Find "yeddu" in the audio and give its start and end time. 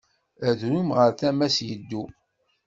1.67-2.03